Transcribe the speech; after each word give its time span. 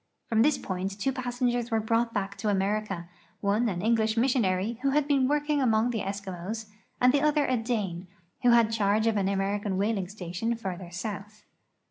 From 0.29 0.41
this 0.41 0.57
point 0.57 0.99
two 0.99 1.11
passengers 1.11 1.69
were 1.69 1.79
brought 1.79 2.11
back 2.11 2.35
to 2.37 2.49
America, 2.49 3.07
one 3.39 3.69
an 3.69 3.83
English 3.83 4.17
mis 4.17 4.33
sionary, 4.33 4.79
who 4.79 4.89
had 4.89 5.07
been 5.07 5.27
working 5.27 5.61
among 5.61 5.91
the 5.91 5.99
Eskimos, 6.01 6.65
and 6.99 7.13
the 7.13 7.21
other 7.21 7.45
a 7.45 7.55
Dane, 7.55 8.07
who 8.41 8.49
had 8.49 8.71
charge 8.71 9.05
of 9.05 9.15
an 9.15 9.29
American 9.29 9.77
whaling 9.77 10.07
station 10.07 10.55
farther 10.55 10.89
south. 10.89 11.43